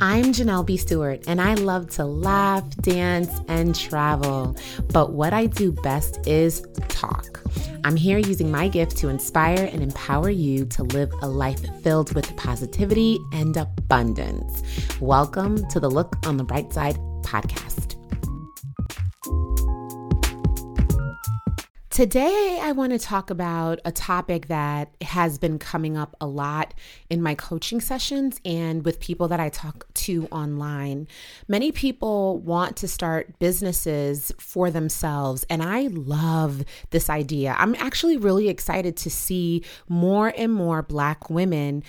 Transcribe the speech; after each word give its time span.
I'm 0.00 0.32
Janelle 0.32 0.66
B. 0.66 0.76
Stewart, 0.76 1.24
and 1.26 1.40
I 1.40 1.54
love 1.54 1.90
to 1.92 2.04
laugh, 2.04 2.68
dance, 2.76 3.40
and 3.48 3.74
travel. 3.74 4.56
But 4.92 5.12
what 5.12 5.32
I 5.32 5.46
do 5.46 5.72
best 5.72 6.26
is 6.26 6.62
talk. 6.88 7.40
I'm 7.84 7.96
here 7.96 8.18
using 8.18 8.50
my 8.50 8.68
gift 8.68 8.96
to 8.98 9.08
inspire 9.08 9.68
and 9.72 9.82
empower 9.82 10.30
you 10.30 10.66
to 10.66 10.82
live 10.82 11.10
a 11.22 11.28
life 11.28 11.64
filled 11.82 12.14
with 12.14 12.36
positivity 12.36 13.18
and 13.32 13.56
abundance. 13.56 14.62
Welcome 15.00 15.66
to 15.70 15.80
the 15.80 15.90
Look 15.90 16.14
on 16.26 16.36
the 16.36 16.44
Bright 16.44 16.72
Side 16.72 16.96
podcast. 17.22 17.87
Today, 21.98 22.60
I 22.62 22.70
want 22.70 22.92
to 22.92 22.98
talk 23.00 23.28
about 23.28 23.80
a 23.84 23.90
topic 23.90 24.46
that 24.46 24.94
has 25.00 25.36
been 25.36 25.58
coming 25.58 25.96
up 25.96 26.14
a 26.20 26.28
lot 26.28 26.72
in 27.10 27.20
my 27.20 27.34
coaching 27.34 27.80
sessions 27.80 28.40
and 28.44 28.84
with 28.84 29.00
people 29.00 29.26
that 29.26 29.40
I 29.40 29.48
talk 29.48 29.92
to 29.94 30.26
online. 30.26 31.08
Many 31.48 31.72
people 31.72 32.38
want 32.38 32.76
to 32.76 32.86
start 32.86 33.36
businesses 33.40 34.30
for 34.38 34.70
themselves, 34.70 35.44
and 35.50 35.60
I 35.60 35.88
love 35.88 36.64
this 36.90 37.10
idea. 37.10 37.56
I'm 37.58 37.74
actually 37.74 38.16
really 38.16 38.48
excited 38.48 38.96
to 38.98 39.10
see 39.10 39.64
more 39.88 40.32
and 40.36 40.52
more 40.52 40.82
Black 40.82 41.28
women 41.28 41.82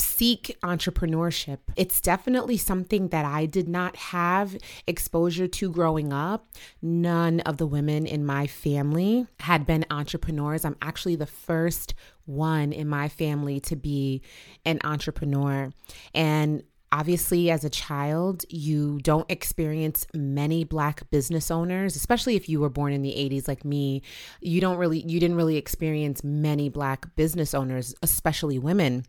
seek 0.00 0.56
entrepreneurship. 0.62 1.58
It's 1.76 2.00
definitely 2.00 2.56
something 2.56 3.08
that 3.08 3.24
I 3.24 3.46
did 3.46 3.68
not 3.68 3.96
have 3.96 4.56
exposure 4.86 5.46
to 5.46 5.70
growing 5.70 6.12
up. 6.12 6.48
None 6.82 7.40
of 7.40 7.58
the 7.58 7.66
women 7.66 8.06
in 8.06 8.26
my 8.26 8.46
family 8.46 9.26
had 9.40 9.64
been 9.64 9.84
entrepreneurs. 9.90 10.64
I'm 10.64 10.76
actually 10.82 11.16
the 11.16 11.26
first 11.26 11.94
one 12.24 12.72
in 12.72 12.88
my 12.88 13.08
family 13.08 13.60
to 13.60 13.76
be 13.76 14.22
an 14.64 14.80
entrepreneur. 14.82 15.70
And 16.14 16.64
obviously 16.92 17.50
as 17.50 17.64
a 17.64 17.70
child 17.70 18.44
you 18.48 18.98
don't 19.02 19.28
experience 19.30 20.06
many 20.14 20.62
black 20.62 21.08
business 21.10 21.50
owners 21.50 21.96
especially 21.96 22.36
if 22.36 22.48
you 22.48 22.60
were 22.60 22.68
born 22.68 22.92
in 22.92 23.02
the 23.02 23.10
80s 23.10 23.48
like 23.48 23.64
me 23.64 24.02
you 24.40 24.60
don't 24.60 24.78
really 24.78 25.00
you 25.00 25.18
didn't 25.18 25.36
really 25.36 25.56
experience 25.56 26.22
many 26.22 26.68
black 26.68 27.14
business 27.16 27.54
owners 27.54 27.92
especially 28.02 28.58
women 28.58 29.04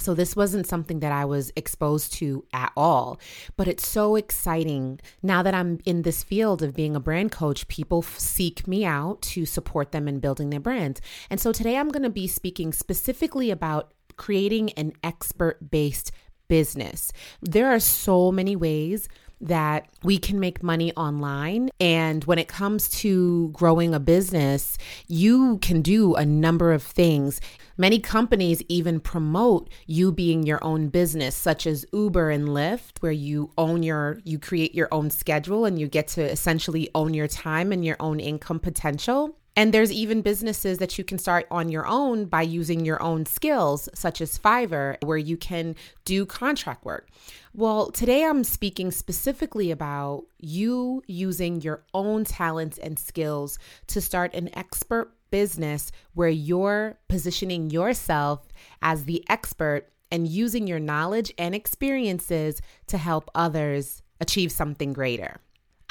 so, 0.00 0.14
this 0.14 0.34
wasn't 0.34 0.66
something 0.66 1.00
that 1.00 1.12
I 1.12 1.24
was 1.24 1.52
exposed 1.56 2.12
to 2.14 2.44
at 2.52 2.72
all, 2.76 3.20
but 3.56 3.68
it's 3.68 3.86
so 3.86 4.16
exciting. 4.16 5.00
Now 5.22 5.42
that 5.42 5.54
I'm 5.54 5.78
in 5.84 6.02
this 6.02 6.22
field 6.22 6.62
of 6.62 6.74
being 6.74 6.96
a 6.96 7.00
brand 7.00 7.32
coach, 7.32 7.68
people 7.68 8.02
seek 8.02 8.66
me 8.66 8.84
out 8.84 9.22
to 9.22 9.44
support 9.46 9.92
them 9.92 10.08
in 10.08 10.20
building 10.20 10.50
their 10.50 10.60
brands. 10.60 11.00
And 11.28 11.40
so, 11.40 11.52
today 11.52 11.76
I'm 11.76 11.88
going 11.88 12.02
to 12.02 12.10
be 12.10 12.26
speaking 12.26 12.72
specifically 12.72 13.50
about 13.50 13.92
creating 14.16 14.70
an 14.72 14.92
expert 15.02 15.70
based 15.70 16.12
business. 16.48 17.12
There 17.40 17.70
are 17.70 17.80
so 17.80 18.32
many 18.32 18.56
ways 18.56 19.08
that 19.40 19.88
we 20.02 20.18
can 20.18 20.38
make 20.38 20.62
money 20.62 20.92
online. 20.94 21.70
And 21.80 22.24
when 22.24 22.38
it 22.38 22.48
comes 22.48 22.88
to 23.00 23.48
growing 23.48 23.94
a 23.94 24.00
business, 24.00 24.76
you 25.08 25.58
can 25.58 25.80
do 25.80 26.14
a 26.14 26.26
number 26.26 26.72
of 26.72 26.82
things. 26.82 27.40
Many 27.80 27.98
companies 27.98 28.62
even 28.68 29.00
promote 29.00 29.70
you 29.86 30.12
being 30.12 30.42
your 30.42 30.62
own 30.62 30.88
business, 30.88 31.34
such 31.34 31.66
as 31.66 31.86
Uber 31.94 32.28
and 32.28 32.48
Lyft, 32.48 32.98
where 33.00 33.10
you 33.10 33.52
own 33.56 33.82
your, 33.82 34.18
you 34.22 34.38
create 34.38 34.74
your 34.74 34.88
own 34.92 35.08
schedule 35.08 35.64
and 35.64 35.78
you 35.78 35.88
get 35.88 36.06
to 36.08 36.22
essentially 36.22 36.90
own 36.94 37.14
your 37.14 37.26
time 37.26 37.72
and 37.72 37.82
your 37.82 37.96
own 37.98 38.20
income 38.20 38.60
potential. 38.60 39.34
And 39.56 39.72
there's 39.72 39.90
even 39.90 40.20
businesses 40.20 40.76
that 40.76 40.98
you 40.98 41.04
can 41.04 41.16
start 41.16 41.46
on 41.50 41.70
your 41.70 41.86
own 41.86 42.26
by 42.26 42.42
using 42.42 42.84
your 42.84 43.02
own 43.02 43.24
skills, 43.24 43.88
such 43.94 44.20
as 44.20 44.38
Fiverr, 44.38 45.02
where 45.02 45.16
you 45.16 45.38
can 45.38 45.74
do 46.04 46.26
contract 46.26 46.84
work. 46.84 47.08
Well, 47.54 47.90
today 47.90 48.26
I'm 48.26 48.44
speaking 48.44 48.90
specifically 48.90 49.70
about 49.70 50.26
you 50.38 51.02
using 51.06 51.62
your 51.62 51.82
own 51.94 52.24
talents 52.24 52.76
and 52.76 52.98
skills 52.98 53.58
to 53.86 54.02
start 54.02 54.34
an 54.34 54.50
expert 54.52 55.14
business 55.30 55.92
where 56.14 56.28
you're 56.28 56.98
positioning 57.08 57.70
yourself 57.70 58.48
as 58.82 59.04
the 59.04 59.24
expert 59.28 59.88
and 60.10 60.28
using 60.28 60.66
your 60.66 60.80
knowledge 60.80 61.32
and 61.38 61.54
experiences 61.54 62.60
to 62.88 62.98
help 62.98 63.30
others 63.34 64.02
achieve 64.20 64.52
something 64.52 64.92
greater. 64.92 65.40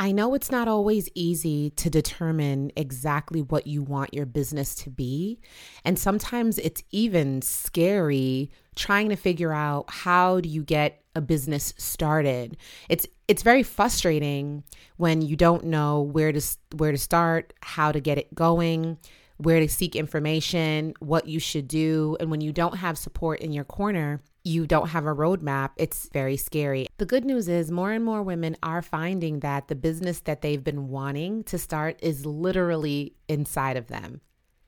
I 0.02 0.14
know 0.14 0.34
it's 0.34 0.50
not 0.50 0.70
always 0.70 1.10
easy 1.14 1.72
to 1.72 1.90
determine 1.90 2.72
exactly 2.78 3.42
what 3.42 3.68
you 3.68 3.84
want 3.84 4.14
your 4.14 4.26
business 4.26 4.74
to 4.76 4.90
be. 4.90 5.42
And 5.84 6.00
sometimes 6.00 6.58
it's 6.58 6.82
even 6.92 7.42
scary 7.42 8.50
trying 8.76 9.10
to 9.10 9.18
figure 9.18 9.52
out 9.52 9.90
how 9.90 10.40
do 10.40 10.48
you 10.48 10.64
get 10.64 11.04
a 11.16 11.22
business 11.22 11.74
started. 11.78 12.56
It's 12.88 13.06
it's 13.28 13.44
very 13.44 13.62
frustrating 13.62 14.64
when 14.96 15.22
you 15.22 15.36
don't 15.36 15.66
know 15.66 16.02
where 16.02 16.32
to 16.32 16.42
where 16.78 16.94
to 16.94 16.98
start, 16.98 17.54
how 17.62 17.92
to 17.92 18.00
get 18.00 18.18
it 18.18 18.34
going, 18.34 18.98
where 19.40 19.62
to 19.62 19.70
seek 19.70 19.96
information, 19.96 20.94
what 21.00 21.28
you 21.28 21.40
should 21.40 21.68
do, 21.68 22.18
and 22.20 22.30
when 22.30 22.42
you 22.42 22.52
don't 22.52 22.78
have 22.78 22.98
support 22.98 23.40
in 23.40 23.54
your 23.54 23.64
corner, 23.64 24.22
you 24.44 24.68
don't 24.68 24.90
have 24.90 25.06
a 25.06 25.16
roadmap, 25.16 25.72
it's 25.78 26.10
very 26.12 26.36
scary. 26.36 26.88
The 26.98 27.06
good 27.06 27.24
news 27.24 27.48
is 27.48 27.72
more 27.72 27.92
and 27.92 28.04
more 28.04 28.22
women 28.22 28.58
are 28.62 28.82
finding 28.82 29.40
that 29.40 29.70
the 29.70 29.76
business 29.76 30.20
that 30.22 30.42
they've 30.42 30.64
been 30.64 30.90
wanting 30.90 31.44
to 31.46 31.58
start 31.58 31.98
is 32.02 32.26
literally 32.26 33.16
inside 33.30 33.78
of 33.78 33.88
them. 33.88 34.20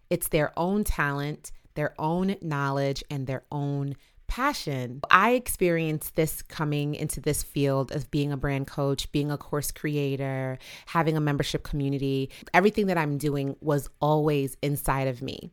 It's 0.10 0.30
their 0.30 0.58
own 0.58 0.86
talent, 0.86 1.52
their 1.74 1.94
own 2.00 2.38
knowledge, 2.42 3.04
and 3.10 3.28
their 3.28 3.44
own 3.52 3.96
passion. 4.32 5.02
I 5.12 5.32
experienced 5.32 6.16
this 6.16 6.42
coming 6.42 6.96
into 6.96 7.20
this 7.20 7.44
field 7.44 7.92
of 7.92 8.10
being 8.12 8.32
a 8.32 8.38
brand 8.38 8.66
coach, 8.66 9.12
being 9.12 9.30
a 9.30 9.38
course 9.38 9.74
creator, 9.74 10.58
having 10.86 11.18
a 11.18 11.20
membership 11.20 11.64
community. 11.64 12.30
Everything 12.54 12.88
that 12.88 12.98
I'm 12.98 13.18
doing 13.18 13.58
was 13.60 13.90
always 14.00 14.56
inside 14.62 15.10
of 15.10 15.22
me. 15.22 15.52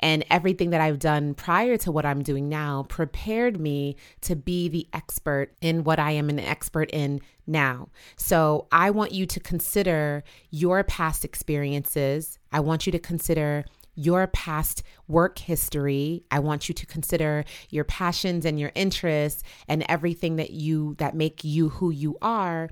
And 0.00 0.24
everything 0.28 0.70
that 0.70 0.80
I've 0.80 0.98
done 0.98 1.34
prior 1.34 1.76
to 1.76 1.92
what 1.92 2.04
I'm 2.04 2.24
doing 2.24 2.48
now 2.48 2.84
prepared 2.88 3.60
me 3.60 3.94
to 4.22 4.34
be 4.34 4.68
the 4.68 4.88
expert 4.92 5.54
in 5.60 5.84
what 5.84 6.00
I 6.00 6.10
am 6.10 6.28
an 6.28 6.40
expert 6.40 6.90
in 6.90 7.20
now. 7.46 7.90
So 8.16 8.66
I 8.72 8.90
want 8.90 9.12
you 9.12 9.24
to 9.26 9.38
consider 9.38 10.24
your 10.50 10.82
past 10.82 11.24
experiences. 11.24 12.40
I 12.50 12.58
want 12.58 12.86
you 12.86 12.90
to 12.90 12.98
consider 12.98 13.66
your 13.94 14.26
past 14.28 14.82
work 15.08 15.38
history. 15.38 16.24
I 16.30 16.38
want 16.38 16.68
you 16.68 16.74
to 16.74 16.86
consider 16.86 17.44
your 17.70 17.84
passions 17.84 18.44
and 18.44 18.58
your 18.58 18.72
interests 18.74 19.42
and 19.68 19.84
everything 19.88 20.36
that 20.36 20.50
you 20.50 20.94
that 20.98 21.14
make 21.14 21.44
you 21.44 21.68
who 21.68 21.90
you 21.90 22.16
are 22.22 22.70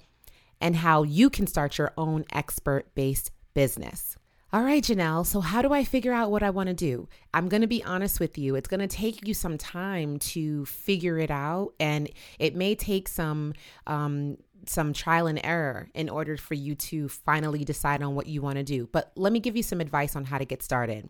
and 0.60 0.76
how 0.76 1.02
you 1.02 1.30
can 1.30 1.46
start 1.46 1.78
your 1.78 1.92
own 1.96 2.24
expert-based 2.32 3.30
business. 3.54 4.16
All 4.50 4.62
right, 4.62 4.82
Janelle. 4.82 5.26
So, 5.26 5.40
how 5.40 5.60
do 5.60 5.74
I 5.74 5.84
figure 5.84 6.12
out 6.12 6.30
what 6.30 6.42
I 6.42 6.48
want 6.48 6.68
to 6.68 6.74
do? 6.74 7.06
I'm 7.34 7.48
going 7.48 7.60
to 7.60 7.66
be 7.66 7.84
honest 7.84 8.18
with 8.18 8.38
you. 8.38 8.54
It's 8.54 8.66
going 8.66 8.80
to 8.80 8.86
take 8.86 9.28
you 9.28 9.34
some 9.34 9.58
time 9.58 10.18
to 10.20 10.64
figure 10.64 11.18
it 11.18 11.30
out, 11.30 11.74
and 11.78 12.08
it 12.38 12.56
may 12.56 12.74
take 12.74 13.08
some 13.08 13.52
um, 13.86 14.38
some 14.68 14.92
trial 14.92 15.26
and 15.26 15.40
error 15.44 15.88
in 15.94 16.08
order 16.08 16.36
for 16.36 16.54
you 16.54 16.74
to 16.74 17.08
finally 17.08 17.64
decide 17.64 18.02
on 18.02 18.14
what 18.14 18.26
you 18.26 18.42
want 18.42 18.56
to 18.56 18.64
do. 18.64 18.88
But 18.92 19.12
let 19.16 19.32
me 19.32 19.40
give 19.40 19.56
you 19.56 19.62
some 19.62 19.80
advice 19.80 20.16
on 20.16 20.24
how 20.24 20.38
to 20.38 20.44
get 20.44 20.62
started. 20.62 21.08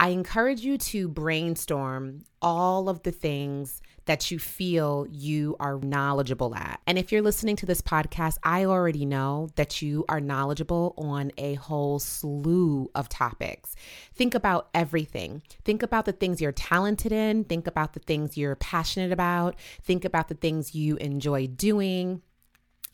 I 0.00 0.10
encourage 0.10 0.60
you 0.60 0.78
to 0.78 1.08
brainstorm 1.08 2.22
all 2.40 2.88
of 2.88 3.02
the 3.02 3.10
things 3.10 3.82
that 4.04 4.30
you 4.30 4.38
feel 4.38 5.06
you 5.10 5.56
are 5.60 5.78
knowledgeable 5.80 6.54
at. 6.54 6.80
And 6.86 6.96
if 6.96 7.10
you're 7.10 7.20
listening 7.20 7.56
to 7.56 7.66
this 7.66 7.82
podcast, 7.82 8.38
I 8.42 8.64
already 8.64 9.04
know 9.04 9.48
that 9.56 9.82
you 9.82 10.04
are 10.08 10.20
knowledgeable 10.20 10.94
on 10.96 11.32
a 11.36 11.54
whole 11.54 11.98
slew 11.98 12.90
of 12.94 13.08
topics. 13.08 13.74
Think 14.14 14.34
about 14.34 14.68
everything. 14.72 15.42
Think 15.64 15.82
about 15.82 16.06
the 16.06 16.12
things 16.12 16.40
you're 16.40 16.52
talented 16.52 17.12
in, 17.12 17.44
think 17.44 17.66
about 17.66 17.92
the 17.92 18.00
things 18.00 18.38
you're 18.38 18.56
passionate 18.56 19.12
about, 19.12 19.56
think 19.82 20.04
about 20.04 20.28
the 20.28 20.34
things 20.34 20.74
you 20.74 20.96
enjoy 20.96 21.48
doing. 21.48 22.22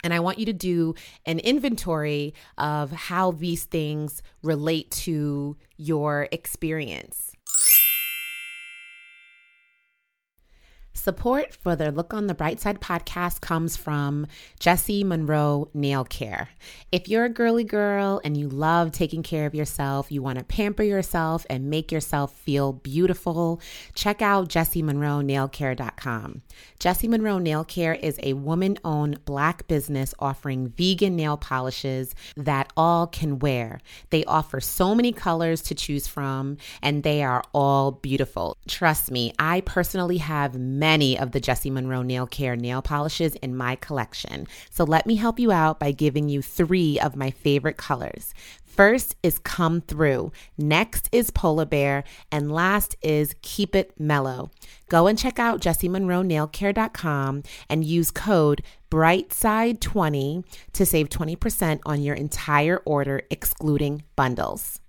And 0.05 0.15
I 0.15 0.21
want 0.21 0.39
you 0.39 0.47
to 0.47 0.53
do 0.53 0.95
an 1.25 1.39
inventory 1.41 2.35
of 2.59 2.93
how 2.93 3.33
these 3.33 3.65
things 3.65 4.23
relate 4.43 4.91
to 4.93 5.57
your 5.79 6.29
experience. 6.31 7.34
Support 10.97 11.55
for 11.57 11.77
the 11.77 11.91
Look 11.91 12.15
on 12.15 12.29
the 12.29 12.35
Bright 12.35 12.61
Side 12.61 12.81
podcast 12.81 13.43
comes 13.43 13.77
from 13.77 14.27
Jessie 14.59 15.05
Monroe 15.05 15.69
Nail 15.75 16.05
Care. 16.05 16.49
If 16.93 17.09
you're 17.09 17.27
a 17.27 17.29
girly 17.29 17.65
girl 17.65 18.23
and 18.25 18.39
you 18.39 18.49
love 18.49 18.93
taking 18.93 19.23
care 19.23 19.45
of 19.45 19.55
yourself, 19.55 20.11
you 20.11 20.23
want 20.23 20.39
to 20.39 20.45
pamper 20.45 20.85
yourself 20.85 21.45
and 21.51 21.69
make 21.69 21.93
yourself 21.93 22.35
feel 22.39 22.73
beautiful, 22.73 23.61
check 23.95 24.23
out 24.23 24.49
jessiemonroenailcare.com. 24.49 26.43
Jessie 26.79 27.09
Monroe 27.09 27.39
Nail 27.39 27.65
Care 27.65 27.95
is 27.95 28.19
a 28.23 28.33
woman 28.35 28.79
owned 28.85 29.25
black 29.27 29.67
business 29.67 30.15
offering 30.21 30.69
vegan 30.69 31.17
nail 31.17 31.37
polishes 31.37 32.15
that 32.37 32.73
all 32.79 33.07
can 33.09 33.41
wear. 33.41 33.81
They 34.09 34.25
offer 34.25 34.61
so 34.61 34.95
many 34.95 35.13
colors 35.13 35.61
to 35.63 35.75
choose 35.75 36.07
from, 36.07 36.57
and 36.83 37.03
they 37.03 37.23
are 37.23 37.43
all 37.53 37.91
beautiful. 37.91 38.57
Trust 38.69 39.11
me, 39.11 39.35
I 39.39 39.61
personally 39.63 40.19
have 40.19 40.55
many 40.85 41.19
of 41.19 41.33
the 41.33 41.41
Jessie 41.41 41.71
Monroe 41.71 42.03
Nail 42.03 42.27
Care 42.27 42.57
nail 42.57 42.83
polishes 42.83 43.37
in 43.37 43.57
my 43.57 43.75
collection. 43.75 44.47
So 44.69 44.85
let 44.85 45.07
me 45.07 45.15
help 45.15 45.39
you 45.39 45.51
out 45.51 45.81
by 45.81 45.93
giving 45.93 46.29
you 46.29 46.43
three 46.43 47.01
of 47.01 47.17
my 47.17 47.31
favorite 47.31 47.79
colors. 47.79 48.35
First 48.67 49.17
is 49.23 49.39
Come 49.39 49.81
Through, 49.81 50.33
next 50.59 51.09
is 51.11 51.31
Polar 51.31 51.65
Bear, 51.65 52.05
and 52.31 52.53
last 52.53 52.97
is 53.01 53.35
Keep 53.41 53.75
It 53.75 53.99
Mellow. 53.99 54.51
Go 54.91 55.07
and 55.07 55.19
check 55.19 55.39
out 55.39 55.63
jessiemonroenailcare.com 55.63 57.45
and 57.71 57.85
use 57.85 58.11
code 58.11 58.63
BRIGHTSIDE20 58.91 60.45
to 60.75 60.85
save 60.85 61.09
20% 61.09 61.81
on 61.87 62.03
your 62.03 62.15
entire 62.15 62.83
order, 62.85 63.23
excluding 63.31 64.03
bundles. 64.17 64.83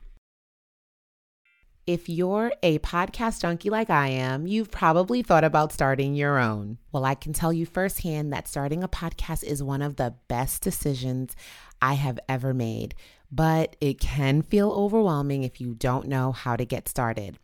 If 1.88 2.10
you're 2.10 2.52
a 2.64 2.80
podcast 2.80 3.42
junkie 3.42 3.70
like 3.70 3.92
I 3.92 4.08
am, 4.08 4.48
you've 4.48 4.72
probably 4.72 5.22
thought 5.22 5.44
about 5.44 5.72
starting 5.72 6.16
your 6.16 6.40
own. 6.40 6.80
Well, 6.92 7.06
I 7.06 7.14
can 7.14 7.32
tell 7.32 7.54
you 7.54 7.68
firsthand 7.68 8.34
that 8.34 8.48
starting 8.48 8.84
a 8.84 8.88
podcast 8.88 9.44
is 9.44 9.62
one 9.62 9.84
of 9.84 9.98
the 9.98 10.16
best 10.28 10.64
decisions 10.64 11.36
I 11.84 11.94
have 11.94 12.18
ever 12.28 12.56
made, 12.56 12.96
but 13.32 13.76
it 13.80 14.00
can 14.00 14.42
feel 14.42 14.72
overwhelming 14.72 15.44
if 15.44 15.62
you 15.62 15.76
don't 15.76 16.08
know 16.08 16.32
how 16.32 16.56
to 16.56 16.66
get 16.66 16.90
started. 16.90 17.38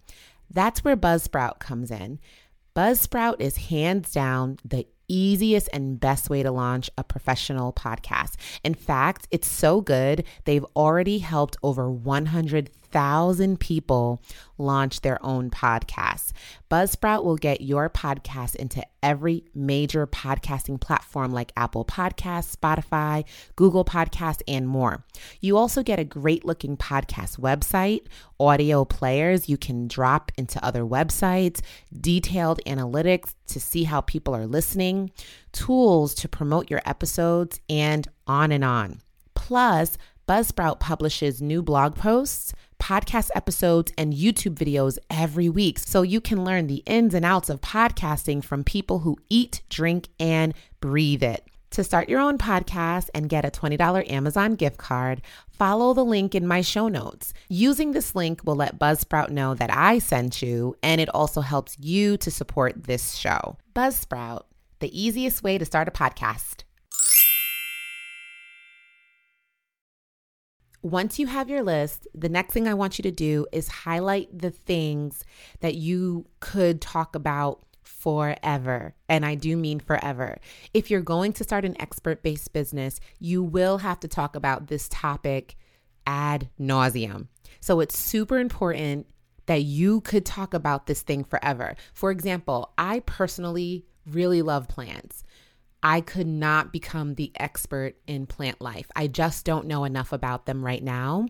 That's 0.50 0.84
where 0.84 0.98
Buzzsprout 0.98 1.60
comes 1.60 1.92
in. 1.92 2.20
Buzzsprout 2.76 3.40
is 3.40 3.58
hands 3.58 4.12
down 4.12 4.58
the 4.66 4.88
easiest 5.08 5.70
and 5.72 6.00
best 6.00 6.32
way 6.32 6.42
to 6.42 6.50
launch 6.50 6.90
a 6.98 7.04
professional 7.04 7.74
podcast. 7.74 8.38
In 8.64 8.74
fact, 8.74 9.28
it's 9.30 9.48
so 9.48 9.82
good, 9.82 10.24
they've 10.46 10.66
already 10.76 11.20
helped 11.20 11.58
over 11.62 11.92
100 11.92 12.72
thousand 12.92 13.60
people 13.60 14.22
launch 14.58 15.02
their 15.02 15.24
own 15.26 15.50
podcasts. 15.50 16.32
Buzzsprout 16.70 17.24
will 17.24 17.36
get 17.36 17.62
your 17.62 17.90
podcast 17.90 18.56
into 18.56 18.86
every 19.02 19.44
major 19.56 20.06
podcasting 20.06 20.80
platform 20.80 21.32
like 21.32 21.52
Apple 21.58 21.84
Podcasts, 21.84 22.56
Spotify, 22.56 23.26
Google 23.56 23.84
Podcasts, 23.84 24.42
and 24.48 24.68
more. 24.68 25.04
You 25.40 25.58
also 25.58 25.84
get 25.84 26.00
a 26.00 26.04
great 26.04 26.46
looking 26.46 26.78
podcast 26.78 27.40
website, 27.40 28.06
audio 28.40 28.86
players 28.86 29.50
you 29.50 29.58
can 29.58 29.88
drop 29.88 30.32
into 30.38 30.64
other 30.64 30.84
websites, 30.84 31.62
detailed 32.00 32.60
analytics 32.66 33.34
to 33.48 33.60
see 33.60 33.84
how 33.84 34.02
people 34.02 34.36
are 34.36 34.48
listening, 34.48 35.12
tools 35.52 36.14
to 36.16 36.30
promote 36.30 36.70
your 36.70 36.82
episodes, 36.86 37.60
and 37.70 38.08
on 38.28 38.52
and 38.52 38.64
on. 38.64 39.02
Plus, 39.34 39.98
Buzzsprout 40.32 40.80
publishes 40.80 41.42
new 41.42 41.62
blog 41.62 41.98
posts, 41.98 42.54
podcast 42.80 43.32
episodes, 43.36 43.92
and 43.98 44.14
YouTube 44.14 44.56
videos 44.56 44.98
every 45.10 45.50
week 45.50 45.78
so 45.78 46.04
you 46.04 46.22
can 46.22 46.46
learn 46.46 46.68
the 46.68 46.82
ins 46.86 47.14
and 47.14 47.26
outs 47.26 47.50
of 47.50 47.60
podcasting 47.60 48.42
from 48.42 48.64
people 48.64 49.00
who 49.00 49.18
eat, 49.30 49.62
drink, 49.68 50.08
and 50.22 50.54
breathe 50.80 51.22
it. 51.22 51.46
To 51.72 51.84
start 51.84 52.08
your 52.08 52.22
own 52.22 52.38
podcast 52.38 53.10
and 53.14 53.28
get 53.28 53.44
a 53.44 53.52
$20 53.52 54.10
Amazon 54.10 54.56
gift 54.56 54.78
card, 54.78 55.22
follow 55.50 55.94
the 55.94 56.06
link 56.06 56.34
in 56.34 56.48
my 56.48 56.62
show 56.62 56.88
notes. 56.88 57.34
Using 57.50 57.92
this 57.92 58.16
link 58.16 58.40
will 58.46 58.56
let 58.56 58.80
Buzzsprout 58.80 59.32
know 59.32 59.54
that 59.56 59.70
I 59.70 60.00
sent 60.00 60.42
you, 60.42 60.78
and 60.82 61.02
it 61.02 61.10
also 61.10 61.42
helps 61.42 61.78
you 61.78 62.16
to 62.16 62.32
support 62.32 62.86
this 62.86 63.16
show. 63.16 63.58
Buzzsprout, 63.76 64.44
the 64.80 64.98
easiest 64.98 65.44
way 65.44 65.58
to 65.58 65.66
start 65.66 65.90
a 65.90 65.92
podcast. 65.92 66.64
Once 70.82 71.20
you 71.20 71.28
have 71.28 71.50
your 71.50 71.62
list, 71.62 72.08
the 72.16 72.30
next 72.30 72.54
thing 72.54 72.68
I 72.68 72.74
want 72.74 72.98
you 72.98 73.04
to 73.04 73.12
do 73.12 73.46
is 73.52 73.68
highlight 73.68 74.36
the 74.36 74.50
things 74.50 75.24
that 75.60 75.76
you 75.76 76.26
could 76.40 76.82
talk 76.82 77.16
about 77.16 77.64
forever. 77.84 78.96
And 79.08 79.26
I 79.26 79.36
do 79.36 79.56
mean 79.56 79.80
forever. 79.80 80.38
If 80.74 80.90
you're 80.90 81.02
going 81.02 81.34
to 81.34 81.44
start 81.44 81.66
an 81.66 81.80
expert 81.80 82.24
based 82.24 82.52
business, 82.52 83.00
you 83.20 83.44
will 83.44 83.80
have 83.80 84.00
to 84.00 84.08
talk 84.08 84.36
about 84.36 84.68
this 84.68 84.90
topic 84.90 85.56
ad 86.08 86.50
nauseum. 86.60 87.28
So 87.60 87.80
it's 87.80 87.98
super 87.98 88.40
important 88.40 89.08
that 89.46 89.62
you 89.64 90.02
could 90.02 90.26
talk 90.26 90.54
about 90.54 90.88
this 90.88 91.02
thing 91.04 91.24
forever. 91.24 91.76
For 91.94 92.10
example, 92.10 92.74
I 92.78 93.02
personally 93.02 93.86
really 94.08 94.42
love 94.42 94.68
plants. 94.68 95.24
I 95.84 96.02
could 96.02 96.28
not 96.28 96.72
become 96.72 97.16
the 97.16 97.32
expert 97.36 97.96
in 98.08 98.28
plant 98.28 98.62
life. 98.62 98.90
I 98.96 99.08
just 99.08 99.46
don't 99.46 99.66
know 99.68 99.84
enough 99.84 100.12
about 100.12 100.46
them 100.46 100.64
right 100.64 100.84
now. 100.84 101.28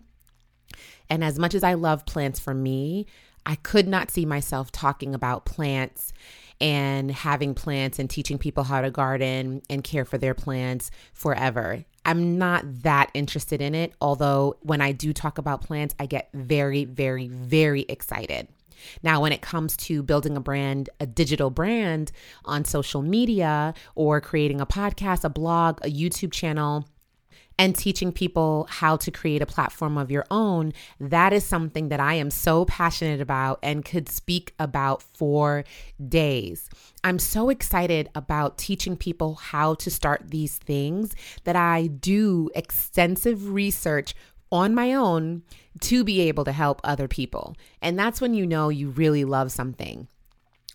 And 1.10 1.24
as 1.24 1.40
much 1.40 1.56
as 1.56 1.64
I 1.64 1.74
love 1.74 2.06
plants 2.06 2.40
for 2.40 2.54
me, 2.54 3.06
I 3.46 3.56
could 3.56 3.88
not 3.88 4.12
see 4.12 4.26
myself 4.26 4.72
talking 4.72 5.16
about 5.16 5.46
plants 5.46 6.14
and 6.60 7.12
having 7.12 7.56
plants 7.56 7.98
and 7.98 8.10
teaching 8.10 8.38
people 8.38 8.64
how 8.64 8.82
to 8.82 8.92
garden 8.92 9.62
and 9.70 9.84
care 9.84 10.06
for 10.06 10.18
their 10.18 10.36
plants 10.36 10.92
forever. 11.12 11.84
I'm 12.06 12.38
not 12.38 12.64
that 12.84 13.10
interested 13.14 13.62
in 13.62 13.74
it, 13.74 13.94
although 14.00 14.58
when 14.62 14.82
I 14.82 14.92
do 14.92 15.12
talk 15.12 15.38
about 15.38 15.62
plants, 15.62 15.96
I 16.00 16.06
get 16.06 16.30
very, 16.34 16.86
very, 16.86 17.28
very 17.28 17.82
excited. 17.82 18.48
Now, 19.04 19.22
when 19.22 19.32
it 19.32 19.42
comes 19.42 19.76
to 19.78 20.04
building 20.04 20.38
a 20.38 20.42
brand, 20.42 20.90
a 21.00 21.06
digital 21.06 21.50
brand 21.50 22.12
on 22.46 22.66
social 22.66 23.02
media 23.02 23.74
or 23.96 24.22
creating 24.22 24.62
a 24.62 24.66
podcast, 24.66 25.24
a 25.24 25.30
blog, 25.30 25.80
a 25.86 25.92
YouTube 25.92 26.32
channel, 26.32 26.86
and 27.62 27.76
teaching 27.76 28.12
people 28.12 28.66
how 28.70 28.98
to 28.98 29.12
create 29.12 29.42
a 29.42 29.46
platform 29.46 29.96
of 29.96 30.10
your 30.10 30.26
own, 30.32 30.74
that 31.00 31.32
is 31.32 31.46
something 31.46 31.90
that 31.90 32.00
I 32.00 32.16
am 32.16 32.32
so 32.32 32.66
passionate 32.66 33.22
about 33.22 33.60
and 33.62 33.86
could 33.86 34.10
speak 34.10 34.56
about 34.58 35.04
for 35.04 35.64
days. 36.10 36.72
I'm 37.04 37.20
so 37.20 37.50
excited 37.50 38.10
about 38.16 38.58
teaching 38.58 38.98
people 38.98 39.36
how 39.36 39.76
to 39.76 39.92
start 39.92 40.32
these 40.32 40.58
things 40.58 41.14
that 41.44 41.56
I 41.56 41.86
do 41.86 42.50
extensive 42.56 43.52
research 43.52 44.16
on 44.52 44.76
my 44.76 44.94
own 44.94 45.44
to 45.80 46.04
be 46.04 46.22
able 46.22 46.44
to 46.46 46.52
help 46.52 46.82
other 46.84 47.08
people. 47.08 47.56
And 47.82 47.98
that's 47.98 48.20
when 48.22 48.34
you 48.34 48.46
know 48.46 48.70
you 48.70 48.90
really 48.90 49.26
love 49.26 49.52
something. 49.52 50.08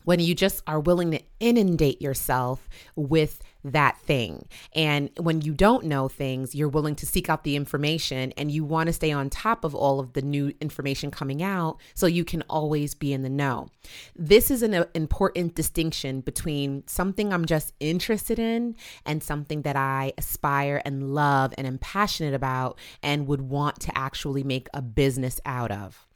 When 0.06 0.20
you 0.20 0.34
just 0.34 0.62
are 0.66 0.80
willing 0.80 1.10
to 1.10 1.20
inundate 1.40 2.00
yourself 2.00 2.68
with 2.94 3.42
that 3.72 3.98
thing. 3.98 4.46
And 4.74 5.10
when 5.18 5.40
you 5.40 5.52
don't 5.52 5.84
know 5.84 6.08
things, 6.08 6.54
you're 6.54 6.68
willing 6.68 6.94
to 6.96 7.06
seek 7.06 7.28
out 7.28 7.42
the 7.42 7.56
information 7.56 8.32
and 8.36 8.50
you 8.50 8.64
want 8.64 8.86
to 8.86 8.92
stay 8.92 9.10
on 9.10 9.28
top 9.28 9.64
of 9.64 9.74
all 9.74 9.98
of 9.98 10.12
the 10.12 10.22
new 10.22 10.54
information 10.60 11.10
coming 11.10 11.42
out 11.42 11.78
so 11.94 12.06
you 12.06 12.24
can 12.24 12.42
always 12.48 12.94
be 12.94 13.12
in 13.12 13.22
the 13.22 13.28
know. 13.28 13.68
This 14.14 14.50
is 14.50 14.62
an 14.62 14.74
uh, 14.74 14.84
important 14.94 15.54
distinction 15.54 16.20
between 16.20 16.86
something 16.86 17.32
I'm 17.32 17.44
just 17.44 17.72
interested 17.80 18.38
in 18.38 18.76
and 19.04 19.22
something 19.22 19.62
that 19.62 19.76
I 19.76 20.12
aspire 20.16 20.80
and 20.84 21.14
love 21.14 21.52
and 21.58 21.66
am 21.66 21.78
passionate 21.78 22.34
about 22.34 22.78
and 23.02 23.26
would 23.26 23.42
want 23.42 23.80
to 23.80 23.98
actually 23.98 24.44
make 24.44 24.68
a 24.72 24.82
business 24.82 25.40
out 25.44 25.72
of. 25.72 26.06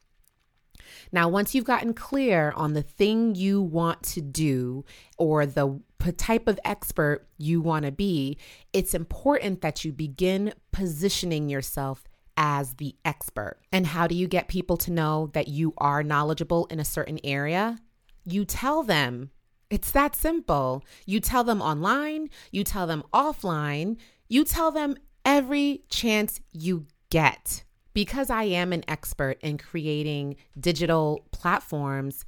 Now, 1.13 1.29
once 1.29 1.55
you've 1.55 1.65
gotten 1.65 1.95
clear 1.95 2.53
on 2.57 2.75
the 2.75 2.83
thing 2.83 3.35
you 3.35 3.61
want 3.61 4.03
to 4.05 4.21
do 4.21 4.85
or 5.19 5.47
the 5.47 5.81
type 6.17 6.49
of 6.49 6.59
expert 6.65 7.27
you 7.39 7.61
want 7.61 7.85
to 7.85 7.93
be, 7.93 8.39
it's 8.73 8.95
important 8.95 9.61
that 9.61 9.85
you 9.85 9.93
begin 9.93 10.55
positioning 10.73 11.49
yourself 11.49 12.05
as 12.37 12.75
the 12.75 12.97
expert. 13.05 13.59
And 13.71 13.87
how 13.87 14.07
do 14.07 14.15
you 14.15 14.27
get 14.27 14.49
people 14.49 14.77
to 14.79 14.91
know 14.91 15.31
that 15.35 15.49
you 15.49 15.75
are 15.79 16.03
knowledgeable 16.03 16.67
in 16.67 16.81
a 16.81 16.85
certain 16.85 17.21
area? 17.23 17.79
You 18.25 18.45
tell 18.45 18.83
them. 18.83 19.31
It's 19.69 19.93
that 19.93 20.17
simple. 20.17 20.85
You 21.07 21.21
tell 21.21 21.45
them 21.45 21.63
online, 21.63 22.29
you 22.51 22.65
tell 22.65 22.89
them 22.89 23.05
offline, 23.15 23.99
you 24.29 24.45
tell 24.45 24.73
them 24.73 24.97
every 25.25 25.85
chance 25.89 26.41
you 26.53 26.87
get 27.11 27.63
because 27.93 28.31
I 28.31 28.45
am 28.45 28.73
an 28.73 28.85
expert 28.89 29.39
in 29.41 29.59
creating 29.59 30.37
digital 30.59 31.27
platforms, 31.33 32.25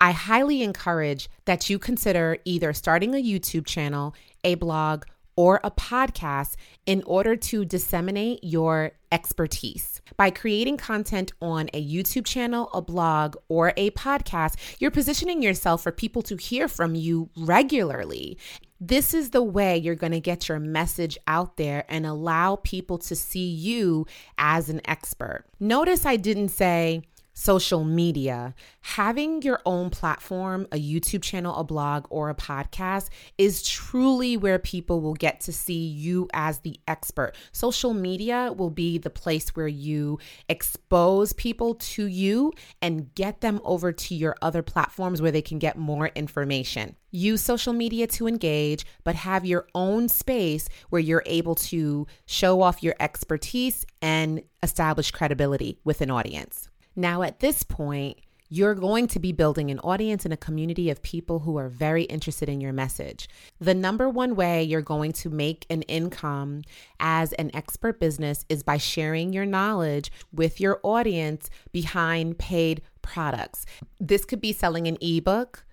I 0.00 0.12
highly 0.12 0.62
encourage 0.62 1.28
that 1.44 1.68
you 1.68 1.78
consider 1.78 2.38
either 2.44 2.72
starting 2.72 3.14
a 3.14 3.22
YouTube 3.22 3.66
channel, 3.66 4.14
a 4.42 4.54
blog, 4.54 5.04
or 5.36 5.60
a 5.64 5.70
podcast 5.70 6.56
in 6.86 7.02
order 7.06 7.36
to 7.36 7.64
disseminate 7.64 8.40
your 8.42 8.92
expertise. 9.12 10.00
By 10.16 10.30
creating 10.30 10.76
content 10.76 11.32
on 11.40 11.68
a 11.72 11.82
YouTube 11.82 12.26
channel, 12.26 12.70
a 12.74 12.82
blog, 12.82 13.36
or 13.48 13.72
a 13.76 13.90
podcast, 13.92 14.56
you're 14.78 14.90
positioning 14.90 15.42
yourself 15.42 15.82
for 15.82 15.92
people 15.92 16.22
to 16.22 16.36
hear 16.36 16.68
from 16.68 16.94
you 16.94 17.30
regularly. 17.36 18.38
This 18.82 19.12
is 19.12 19.30
the 19.30 19.42
way 19.42 19.76
you're 19.76 19.94
going 19.94 20.12
to 20.12 20.20
get 20.20 20.48
your 20.48 20.58
message 20.58 21.18
out 21.26 21.58
there 21.58 21.84
and 21.88 22.06
allow 22.06 22.56
people 22.56 22.96
to 22.98 23.14
see 23.14 23.46
you 23.46 24.06
as 24.38 24.70
an 24.70 24.80
expert. 24.86 25.44
Notice 25.60 26.06
I 26.06 26.16
didn't 26.16 26.48
say, 26.48 27.02
social 27.32 27.84
media, 27.84 28.54
having 28.80 29.42
your 29.42 29.60
own 29.64 29.90
platform, 29.90 30.66
a 30.72 30.76
YouTube 30.76 31.22
channel, 31.22 31.56
a 31.56 31.64
blog, 31.64 32.06
or 32.10 32.30
a 32.30 32.34
podcast 32.34 33.08
is 33.38 33.62
truly 33.62 34.36
where 34.36 34.58
people 34.58 35.00
will 35.00 35.14
get 35.14 35.40
to 35.40 35.52
see 35.52 35.86
you 35.86 36.28
as 36.32 36.60
the 36.60 36.78
expert. 36.88 37.32
Social 37.52 37.94
media 37.94 38.52
will 38.56 38.70
be 38.70 38.98
the 38.98 39.10
place 39.10 39.50
where 39.50 39.68
you 39.68 40.18
expose 40.48 41.32
people 41.32 41.74
to 41.74 42.06
you 42.06 42.52
and 42.82 43.14
get 43.14 43.40
them 43.40 43.60
over 43.64 43.92
to 43.92 44.14
your 44.14 44.36
other 44.42 44.62
platforms 44.62 45.22
where 45.22 45.32
they 45.32 45.42
can 45.42 45.58
get 45.58 45.78
more 45.78 46.08
information. 46.14 46.96
Use 47.12 47.42
social 47.42 47.72
media 47.72 48.06
to 48.06 48.28
engage, 48.28 48.86
but 49.02 49.14
have 49.16 49.44
your 49.44 49.66
own 49.74 50.08
space 50.08 50.68
where 50.90 51.00
you're 51.00 51.24
able 51.26 51.54
to 51.56 52.06
show 52.26 52.62
off 52.62 52.82
your 52.82 52.94
expertise 53.00 53.84
and 54.00 54.42
establish 54.62 55.10
credibility 55.10 55.78
with 55.84 56.00
an 56.00 56.10
audience. 56.10 56.68
Now, 56.96 57.22
at 57.22 57.40
this 57.40 57.62
point, 57.62 58.18
you're 58.52 58.74
going 58.74 59.06
to 59.06 59.20
be 59.20 59.30
building 59.30 59.70
an 59.70 59.78
audience 59.78 60.24
and 60.24 60.34
a 60.34 60.36
community 60.36 60.90
of 60.90 61.00
people 61.02 61.38
who 61.38 61.56
are 61.56 61.68
very 61.68 62.02
interested 62.02 62.48
in 62.48 62.60
your 62.60 62.72
message. 62.72 63.28
The 63.60 63.74
number 63.74 64.10
one 64.10 64.34
way 64.34 64.64
you're 64.64 64.82
going 64.82 65.12
to 65.12 65.30
make 65.30 65.66
an 65.70 65.82
income 65.82 66.62
as 66.98 67.32
an 67.34 67.52
expert 67.54 68.00
business 68.00 68.44
is 68.48 68.64
by 68.64 68.76
sharing 68.76 69.32
your 69.32 69.46
knowledge 69.46 70.10
with 70.32 70.60
your 70.60 70.80
audience 70.82 71.48
behind 71.70 72.38
paid 72.38 72.82
products. 73.02 73.66
This 74.00 74.24
could 74.24 74.40
be 74.40 74.52
selling 74.52 74.88
an 74.88 74.98
ebook, 75.00 75.64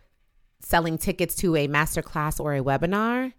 selling 0.60 1.00
tickets 1.00 1.34
to 1.38 1.56
a 1.56 1.68
masterclass 1.68 2.40
or 2.40 2.54
a 2.54 2.62
webinar, 2.62 3.34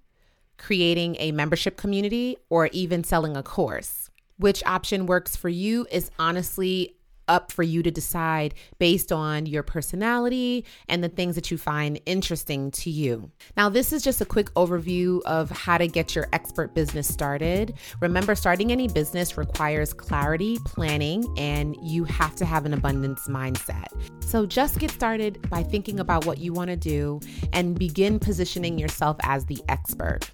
creating 0.57 1.15
a 1.21 1.31
membership 1.31 1.77
community, 1.77 2.37
or 2.51 2.67
even 2.73 3.05
selling 3.05 3.37
a 3.37 3.45
course. 3.45 4.11
Which 4.37 4.65
option 4.67 5.07
works 5.07 5.37
for 5.37 5.49
you 5.49 5.87
is 5.93 6.11
honestly 6.19 6.97
up 7.29 7.53
for 7.53 7.63
you 7.63 7.83
to 7.83 7.91
decide 7.91 8.55
based 8.79 9.13
on 9.13 9.47
your 9.47 9.63
personality 9.63 10.65
and 10.89 11.05
the 11.05 11.09
things 11.09 11.35
that 11.35 11.51
you 11.51 11.59
find 11.59 12.01
interesting 12.07 12.71
to 12.73 12.91
you. 12.91 13.31
Now, 13.57 13.69
this 13.69 13.93
is 13.93 14.03
just 14.03 14.21
a 14.21 14.25
quick 14.25 14.53
overview 14.55 15.23
of 15.23 15.51
how 15.51 15.79
to 15.79 15.87
get 15.87 16.15
your 16.15 16.29
expert 16.33 16.75
business 16.75 17.07
started. 17.07 17.75
Remember, 18.01 18.35
starting 18.35 18.73
any 18.73 18.89
business 18.89 19.37
requires 19.37 19.93
clarity, 19.93 20.59
planning, 20.65 21.25
and 21.37 21.77
you 21.83 22.05
have 22.05 22.35
to 22.37 22.45
have 22.45 22.67
an 22.67 22.75
abundance 22.75 23.29
mindset. 23.29 23.87
So 24.23 24.47
just 24.47 24.79
get 24.79 24.91
started 24.91 25.49
by 25.51 25.63
thinking 25.63 26.01
about 26.01 26.27
what 26.27 26.39
you 26.39 26.53
want 26.53 26.71
to 26.71 26.77
do 26.77 27.21
and 27.53 27.79
begin 27.79 28.19
positioning 28.19 28.79
yourself 28.79 29.17
as 29.23 29.47
the 29.47 29.61
expert. 29.69 30.31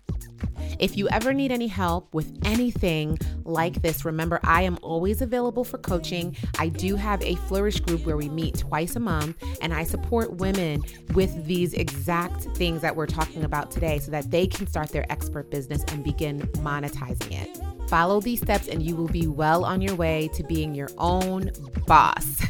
If 0.79 0.97
you 0.97 1.09
ever 1.09 1.33
need 1.33 1.53
any 1.53 1.67
help 1.67 2.13
with 2.13 2.39
anything 2.45 3.19
like 3.45 3.83
this, 3.83 4.05
remember 4.05 4.41
I 4.43 4.63
am 4.63 4.79
always 4.83 5.23
available 5.23 5.65
for 5.65 5.79
coaching. 5.79 6.37
I 6.59 6.69
do 6.69 6.97
have 6.97 7.23
a 7.23 7.37
Flourish 7.37 7.81
group 7.81 8.05
where 8.07 8.17
we 8.17 8.29
meet 8.29 8.59
twice 8.59 8.97
a 8.97 9.01
month 9.01 9.43
and 9.61 9.73
I 9.73 9.85
support 9.85 10.35
women 10.35 10.83
with 11.15 11.47
these 11.47 11.75
exact 11.75 12.43
things 12.57 12.83
that 12.83 12.95
we're 12.97 13.07
talking 13.07 13.45
about 13.45 13.71
today 13.71 13.99
so 13.99 14.11
that 14.11 14.31
they 14.31 14.47
can 14.47 14.67
start 14.67 14.91
their 14.91 15.11
expert 15.11 15.51
business 15.51 15.85
and 15.89 16.03
begin 16.03 16.41
monetizing 16.59 17.33
it. 17.33 17.89
Follow 17.89 18.21
these 18.21 18.41
steps 18.41 18.69
and 18.69 18.83
you 18.83 18.97
will 18.97 19.09
be 19.09 19.27
well 19.27 19.65
on 19.65 19.81
your 19.81 19.95
way 19.95 20.29
to 20.35 20.43
being 20.43 20.75
your 20.75 20.89
own 20.99 21.51
boss. 21.87 22.43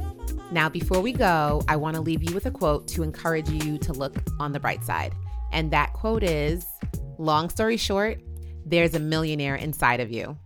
now, 0.52 0.68
before 0.68 1.00
we 1.00 1.12
go, 1.12 1.62
I 1.68 1.76
want 1.76 1.94
to 1.96 2.02
leave 2.02 2.22
you 2.22 2.34
with 2.34 2.46
a 2.46 2.50
quote 2.50 2.88
to 2.88 3.02
encourage 3.02 3.48
you 3.48 3.78
to 3.78 3.92
look 3.92 4.16
on 4.38 4.52
the 4.52 4.60
bright 4.60 4.84
side. 4.84 5.14
And 5.52 5.70
that 5.70 5.92
quote 5.92 6.22
is 6.22 6.66
Long 7.20 7.50
story 7.50 7.76
short, 7.76 8.22
there's 8.64 8.94
a 8.94 8.98
millionaire 8.98 9.54
inside 9.54 10.00
of 10.00 10.10
you. 10.10 10.38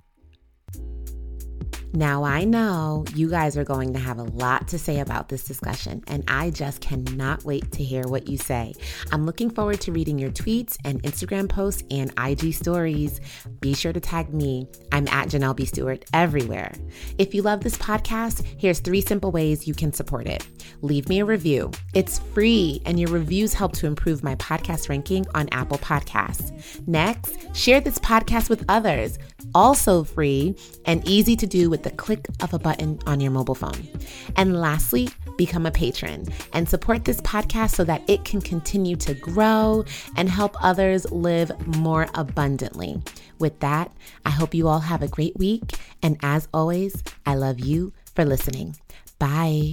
Now, 1.96 2.24
I 2.24 2.42
know 2.42 3.04
you 3.14 3.30
guys 3.30 3.56
are 3.56 3.62
going 3.62 3.92
to 3.92 4.00
have 4.00 4.18
a 4.18 4.24
lot 4.24 4.66
to 4.68 4.80
say 4.80 4.98
about 4.98 5.28
this 5.28 5.44
discussion, 5.44 6.02
and 6.08 6.24
I 6.26 6.50
just 6.50 6.80
cannot 6.80 7.44
wait 7.44 7.70
to 7.70 7.84
hear 7.84 8.02
what 8.08 8.26
you 8.26 8.36
say. 8.36 8.74
I'm 9.12 9.24
looking 9.24 9.48
forward 9.48 9.80
to 9.82 9.92
reading 9.92 10.18
your 10.18 10.32
tweets 10.32 10.76
and 10.84 11.00
Instagram 11.04 11.48
posts 11.48 11.84
and 11.92 12.12
IG 12.18 12.52
stories. 12.52 13.20
Be 13.60 13.74
sure 13.74 13.92
to 13.92 14.00
tag 14.00 14.34
me. 14.34 14.66
I'm 14.90 15.06
at 15.06 15.28
Janelle 15.28 15.54
B. 15.54 15.66
Stewart 15.66 16.04
everywhere. 16.12 16.72
If 17.18 17.32
you 17.32 17.42
love 17.42 17.60
this 17.60 17.78
podcast, 17.78 18.44
here's 18.58 18.80
three 18.80 19.00
simple 19.00 19.30
ways 19.30 19.68
you 19.68 19.74
can 19.74 19.92
support 19.92 20.26
it. 20.26 20.44
Leave 20.82 21.08
me 21.08 21.20
a 21.20 21.24
review. 21.24 21.70
It's 21.94 22.18
free, 22.18 22.82
and 22.86 22.98
your 22.98 23.10
reviews 23.10 23.54
help 23.54 23.72
to 23.74 23.86
improve 23.86 24.24
my 24.24 24.34
podcast 24.34 24.88
ranking 24.88 25.26
on 25.36 25.48
Apple 25.52 25.78
Podcasts. 25.78 26.50
Next, 26.88 27.54
share 27.54 27.80
this 27.80 28.00
podcast 28.00 28.50
with 28.50 28.64
others 28.68 29.16
also 29.54 30.04
free 30.04 30.56
and 30.84 31.06
easy 31.06 31.36
to 31.36 31.46
do 31.46 31.70
with 31.70 31.83
the 31.84 31.90
click 31.90 32.26
of 32.42 32.52
a 32.52 32.58
button 32.58 32.98
on 33.06 33.20
your 33.20 33.30
mobile 33.30 33.54
phone. 33.54 33.88
And 34.36 34.60
lastly, 34.60 35.08
become 35.36 35.66
a 35.66 35.70
patron 35.70 36.26
and 36.52 36.68
support 36.68 37.04
this 37.04 37.20
podcast 37.20 37.70
so 37.70 37.84
that 37.84 38.02
it 38.08 38.24
can 38.24 38.40
continue 38.40 38.96
to 38.96 39.14
grow 39.14 39.84
and 40.16 40.28
help 40.28 40.56
others 40.62 41.10
live 41.12 41.52
more 41.78 42.08
abundantly. 42.14 43.00
With 43.38 43.60
that, 43.60 43.92
I 44.24 44.30
hope 44.30 44.54
you 44.54 44.68
all 44.68 44.80
have 44.80 45.02
a 45.02 45.08
great 45.08 45.36
week. 45.36 45.74
And 46.02 46.18
as 46.22 46.48
always, 46.52 47.02
I 47.26 47.34
love 47.34 47.60
you 47.60 47.92
for 48.14 48.24
listening. 48.24 48.76
Bye. 49.18 49.72